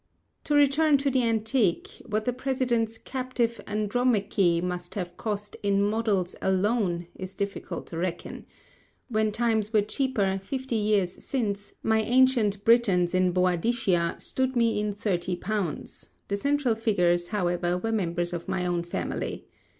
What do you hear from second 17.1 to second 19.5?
however, were members of my own family.